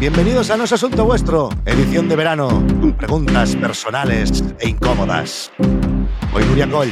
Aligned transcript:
Bienvenidos 0.00 0.50
a 0.50 0.56
No 0.56 0.64
es 0.64 0.72
Asunto 0.72 1.04
Vuestro, 1.04 1.50
edición 1.66 2.08
de 2.08 2.16
verano, 2.16 2.66
preguntas 2.96 3.54
personales 3.54 4.42
e 4.58 4.70
incómodas. 4.70 5.52
Hoy 6.32 6.42
Nuria 6.46 6.66
Coll. 6.70 6.88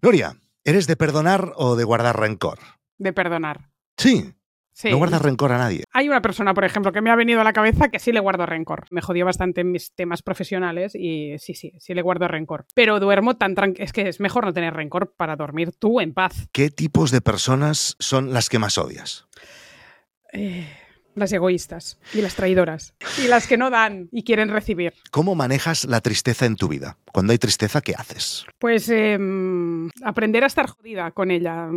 Nuria, 0.00 0.36
¿eres 0.62 0.86
de 0.86 0.94
perdonar 0.94 1.54
o 1.56 1.74
de 1.74 1.82
guardar 1.82 2.20
rencor? 2.20 2.60
De 2.98 3.12
perdonar. 3.12 3.70
Sí. 3.96 4.32
Sí. 4.70 4.90
No 4.90 4.98
guardas 4.98 5.22
rencor 5.22 5.50
a 5.50 5.58
nadie. 5.58 5.82
Hay 5.92 6.08
una 6.08 6.22
persona, 6.22 6.54
por 6.54 6.64
ejemplo, 6.64 6.92
que 6.92 7.00
me 7.00 7.10
ha 7.10 7.16
venido 7.16 7.40
a 7.40 7.44
la 7.44 7.52
cabeza 7.52 7.88
que 7.88 7.98
sí 7.98 8.12
le 8.12 8.20
guardo 8.20 8.46
rencor. 8.46 8.86
Me 8.92 9.00
jodió 9.00 9.24
bastante 9.24 9.62
en 9.62 9.72
mis 9.72 9.92
temas 9.92 10.22
profesionales 10.22 10.94
y 10.94 11.36
sí, 11.40 11.54
sí, 11.54 11.72
sí 11.80 11.94
le 11.94 12.02
guardo 12.02 12.28
rencor. 12.28 12.66
Pero 12.76 13.00
duermo 13.00 13.36
tan 13.36 13.56
tranquilo. 13.56 13.84
Es 13.84 13.92
que 13.92 14.08
es 14.08 14.20
mejor 14.20 14.46
no 14.46 14.52
tener 14.52 14.72
rencor 14.72 15.14
para 15.16 15.34
dormir 15.34 15.72
tú 15.72 16.00
en 16.00 16.14
paz. 16.14 16.46
¿Qué 16.52 16.70
tipos 16.70 17.10
de 17.10 17.22
personas 17.22 17.96
son 17.98 18.32
las 18.32 18.48
que 18.48 18.60
más 18.60 18.78
odias? 18.78 19.26
Eh, 20.32 20.66
las 21.14 21.32
egoístas 21.32 21.98
y 22.12 22.22
las 22.22 22.34
traidoras. 22.34 22.94
Y 23.22 23.28
las 23.28 23.46
que 23.46 23.56
no 23.56 23.70
dan 23.70 24.08
y 24.12 24.24
quieren 24.24 24.48
recibir. 24.48 24.94
¿Cómo 25.10 25.34
manejas 25.34 25.84
la 25.84 26.00
tristeza 26.00 26.46
en 26.46 26.56
tu 26.56 26.68
vida? 26.68 26.96
Cuando 27.12 27.32
hay 27.32 27.38
tristeza, 27.38 27.80
¿qué 27.80 27.94
haces? 27.96 28.46
Pues 28.58 28.88
eh, 28.88 29.18
aprender 30.04 30.44
a 30.44 30.46
estar 30.46 30.66
jodida 30.66 31.10
con 31.10 31.30
ella 31.30 31.68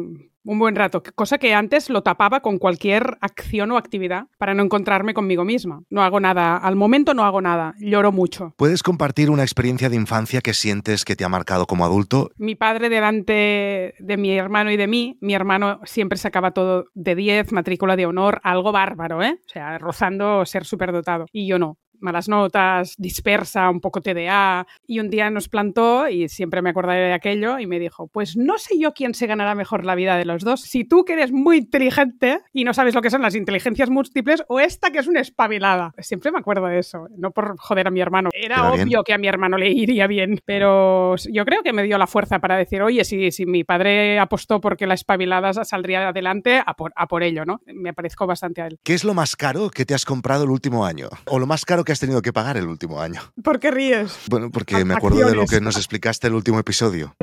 un 0.46 0.60
buen 0.60 0.76
rato, 0.76 1.04
cosa 1.16 1.38
que 1.38 1.54
antes 1.54 1.90
lo 1.90 2.04
tapaba 2.04 2.42
con 2.42 2.58
cualquier 2.60 3.18
acción 3.22 3.72
o 3.72 3.78
actividad 3.78 4.28
para 4.38 4.54
no 4.54 4.64
encontrarme 4.64 5.14
conmigo 5.14 5.44
misma. 5.44 5.82
No 5.90 6.04
hago 6.04 6.20
nada, 6.20 6.58
al 6.58 6.76
momento 6.76 7.14
no 7.14 7.24
hago 7.26 7.42
nada, 7.42 7.74
lloro 7.80 8.12
mucho. 8.12 8.54
¿Puedes 8.58 8.84
compartir 8.84 9.30
una 9.30 9.44
experiencia 9.44 9.90
de 9.90 9.96
infancia 9.96 10.42
que 10.42 10.54
sientes 10.54 11.04
que 11.04 11.16
te 11.16 11.26
ha 11.26 11.30
marcado 11.30 11.66
como 11.66 11.86
adulto? 11.86 12.32
Mi 12.38 12.56
padre 12.56 12.90
delante 12.90 13.96
de 14.00 14.18
mi 14.18 14.32
hermano 14.38 14.72
y 14.72 14.78
de 14.78 14.88
mí, 14.88 15.18
mi 15.22 15.34
hermano 15.34 15.82
siempre 15.84 16.18
sacaba 16.18 16.52
todo 16.52 16.86
de 16.94 17.16
10, 17.16 17.52
matrícula 17.52 17.96
de 17.96 18.06
honor, 18.06 18.40
algo 18.44 18.72
bárbaro, 18.72 19.24
¿eh? 19.24 19.40
O 19.46 19.50
sea, 19.50 19.78
rozando 19.78 20.46
ser 20.46 20.66
superdotado. 20.66 21.26
Y 21.32 21.48
yo 21.48 21.60
no 21.60 21.78
malas 22.06 22.30
notas, 22.30 22.96
dispersa, 22.98 23.70
un 23.70 23.82
poco 23.82 24.02
TDA. 24.02 24.66
Y 24.88 25.00
un 25.00 25.10
día 25.10 25.30
nos 25.30 25.50
plantó, 25.50 26.08
y 26.08 26.30
siempre 26.30 26.62
me 26.62 26.70
acordaré 26.70 27.08
de 27.08 27.14
aquello, 27.14 27.60
y 27.60 27.68
me 27.68 27.80
dijo, 27.80 28.08
pues 28.08 28.38
no 28.38 28.58
sé 28.58 28.80
yo 28.80 28.94
quién 28.94 29.14
se 29.14 29.28
ganará 29.28 29.56
mejor 29.56 29.84
la 29.84 29.96
vida 29.96 30.16
de 30.18 30.26
los 30.26 30.44
dos. 30.44 30.62
Si 30.62 30.86
tú 30.86 31.04
que 31.04 31.14
eres 31.14 31.32
muy 31.32 31.58
inteligente 31.58 32.40
y 32.54 32.64
no 32.64 32.74
sabes 32.74 32.96
lo 32.96 33.02
que 33.02 33.10
son 33.10 33.22
las 33.22 33.36
inteligencias 33.36 33.90
múltiples, 33.90 34.44
o 34.48 34.60
esta 34.60 34.92
que 34.92 35.00
es 35.00 35.08
una 35.08 35.20
espabilada. 35.20 35.94
Siempre 36.00 36.32
me 36.32 36.40
acuerdo 36.40 36.68
de 36.68 36.80
eso, 36.80 37.08
no 37.18 37.32
por 37.32 37.58
joder 37.58 37.88
a 37.88 37.92
mi 37.92 38.02
hermano. 38.02 38.30
Era 38.34 38.56
Queda 38.56 38.72
obvio 38.72 38.86
bien. 38.86 39.04
que 39.06 39.14
a 39.14 39.18
mi 39.18 39.28
hermano 39.28 39.58
le 39.58 39.70
iría 39.70 40.08
bien, 40.08 40.40
pero 40.46 41.16
yo 41.32 41.46
creo 41.46 41.64
que 41.64 41.74
me 41.74 41.84
dio 41.84 41.98
la 41.98 42.08
fuerza 42.08 42.40
para 42.40 42.58
decir, 42.58 42.82
oye, 42.82 43.04
si, 43.04 43.32
si 43.32 43.46
mi 43.46 43.64
padre 43.64 44.20
apostó 44.20 44.62
porque 44.62 44.88
la 44.88 44.94
espabilada 44.94 45.54
saldría 45.54 46.10
adelante, 46.10 46.62
a 46.66 46.74
por, 46.76 46.94
a 46.96 47.08
por 47.08 47.24
ello, 47.24 47.46
¿no? 47.46 47.62
Me 47.66 47.94
parezco 47.94 48.28
bastante 48.28 48.62
a 48.62 48.68
él. 48.68 48.80
¿Qué 48.84 48.94
es 48.94 49.04
lo 49.04 49.14
más 49.14 49.36
caro 49.36 49.70
que 49.70 49.86
te 49.86 49.94
has 49.94 50.06
comprado 50.06 50.44
el 50.44 50.50
último 50.50 50.86
año? 50.86 51.10
¿O 51.26 51.40
lo 51.40 51.48
más 51.48 51.66
caro 51.66 51.84
que 51.84 51.92
has 51.92 51.95
tenido 52.00 52.22
que 52.22 52.34
pagar 52.34 52.58
el 52.58 52.68
último 52.68 53.02
año? 53.02 53.22
¿Por 53.44 53.60
qué 53.60 53.72
ríes? 53.72 54.18
Bueno, 54.30 54.52
porque 54.52 54.84
me 54.86 54.94
acuerdo 54.94 55.28
de 55.28 55.36
lo 55.36 55.46
que 55.46 55.62
nos 55.62 55.78
explicaste 55.78 56.28
el 56.28 56.34
último 56.34 56.60
episodio. 56.60 57.16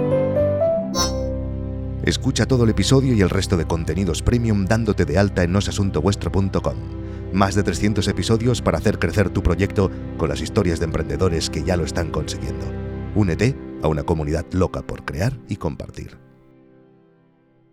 Escucha 2.05 2.47
todo 2.47 2.65
el 2.65 2.71
episodio 2.71 3.15
y 3.15 3.21
el 3.21 3.31
resto 3.31 3.57
de 3.57 3.65
contenidos 3.65 4.23
premium 4.23 4.65
dándote 4.65 5.05
de 5.05 5.19
alta 5.19 5.45
en 5.45 5.53
nosasuntovuestro.com. 5.53 6.75
Más 7.33 7.55
de 7.55 7.63
300 7.63 8.07
episodios 8.09 8.61
para 8.61 8.79
hacer 8.79 8.99
crecer 8.99 9.31
tu 9.31 9.43
proyecto 9.43 9.91
con 10.19 10.29
las 10.29 10.41
historias 10.41 10.81
de 10.81 10.87
emprendedores 10.87 11.49
que 11.49 11.63
ya 11.63 11.77
lo 11.77 11.85
están 11.85 12.11
consiguiendo. 12.11 12.67
Únete 13.15 13.57
a 13.83 13.89
una 13.89 14.03
comunidad 14.03 14.47
loca 14.53 14.83
por 14.83 15.05
crear 15.05 15.39
y 15.49 15.57
compartir. 15.57 16.22